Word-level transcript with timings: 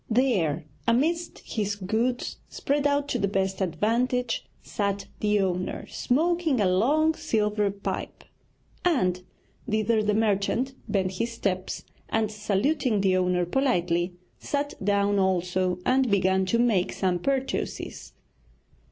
There, 0.09 0.65
amidst 0.87 1.43
his 1.45 1.75
goods, 1.75 2.37
spread 2.49 2.87
out 2.87 3.07
to 3.09 3.19
the 3.19 3.27
best 3.27 3.61
advantage, 3.61 4.43
sat 4.63 5.05
the 5.19 5.39
owner 5.41 5.85
smoking 5.85 6.59
a 6.59 6.65
long 6.65 7.13
silver 7.13 7.69
pipe, 7.69 8.23
and 8.83 9.21
thither 9.69 10.01
the 10.01 10.15
merchant 10.15 10.73
bent 10.89 11.11
his 11.11 11.33
steps, 11.33 11.83
and 12.09 12.31
saluting 12.31 13.01
the 13.01 13.15
owner 13.15 13.45
politely, 13.45 14.15
sat 14.39 14.73
down 14.83 15.19
also 15.19 15.77
and 15.85 16.09
began 16.09 16.47
to 16.47 16.57
make 16.57 16.93
some 16.93 17.19
purchases. 17.19 18.13